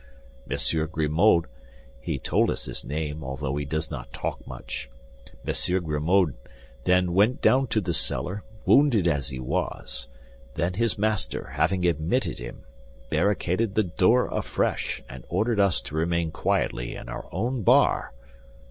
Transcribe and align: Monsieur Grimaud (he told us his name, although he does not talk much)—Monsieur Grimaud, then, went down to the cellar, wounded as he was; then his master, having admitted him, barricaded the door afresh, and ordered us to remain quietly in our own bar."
Monsieur 0.47 0.87
Grimaud 0.87 1.45
(he 2.01 2.17
told 2.17 2.49
us 2.49 2.65
his 2.65 2.83
name, 2.83 3.23
although 3.23 3.55
he 3.55 3.65
does 3.65 3.91
not 3.91 4.11
talk 4.11 4.47
much)—Monsieur 4.47 5.79
Grimaud, 5.79 6.33
then, 6.85 7.13
went 7.13 7.39
down 7.39 7.67
to 7.67 7.79
the 7.79 7.93
cellar, 7.93 8.43
wounded 8.65 9.07
as 9.07 9.29
he 9.29 9.37
was; 9.39 10.07
then 10.55 10.73
his 10.73 10.97
master, 10.97 11.51
having 11.53 11.85
admitted 11.85 12.39
him, 12.39 12.63
barricaded 13.11 13.75
the 13.75 13.83
door 13.83 14.25
afresh, 14.35 15.03
and 15.07 15.23
ordered 15.29 15.59
us 15.59 15.79
to 15.81 15.93
remain 15.93 16.31
quietly 16.31 16.95
in 16.95 17.07
our 17.07 17.27
own 17.31 17.61
bar." 17.61 18.11